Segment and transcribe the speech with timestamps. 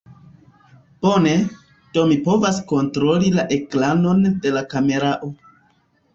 [1.05, 1.33] Bone,
[1.97, 5.33] do mi povas kontroli la ekranon de la kamerao.